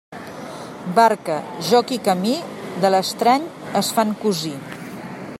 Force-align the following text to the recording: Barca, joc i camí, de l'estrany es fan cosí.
Barca, 0.99 1.35
joc 1.67 1.93
i 1.97 1.99
camí, 2.07 2.33
de 2.85 2.91
l'estrany 2.95 3.45
es 3.83 3.93
fan 3.99 4.15
cosí. 4.25 4.55